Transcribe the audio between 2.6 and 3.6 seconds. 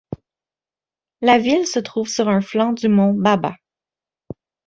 du mont Baba.